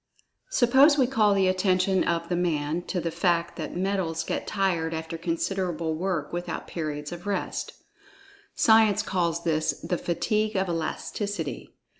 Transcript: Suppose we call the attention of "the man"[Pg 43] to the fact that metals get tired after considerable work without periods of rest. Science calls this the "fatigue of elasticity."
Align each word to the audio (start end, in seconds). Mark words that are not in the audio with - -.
Suppose 0.49 0.97
we 0.97 1.05
call 1.05 1.35
the 1.35 1.47
attention 1.47 2.03
of 2.03 2.27
"the 2.27 2.35
man"[Pg 2.35 2.81
43] 2.87 2.87
to 2.87 3.01
the 3.01 3.11
fact 3.15 3.55
that 3.57 3.77
metals 3.77 4.23
get 4.23 4.47
tired 4.47 4.95
after 4.95 5.15
considerable 5.15 5.93
work 5.93 6.33
without 6.33 6.65
periods 6.67 7.11
of 7.11 7.27
rest. 7.27 7.73
Science 8.55 9.03
calls 9.03 9.43
this 9.43 9.79
the 9.81 9.99
"fatigue 9.99 10.55
of 10.55 10.67
elasticity." 10.67 11.75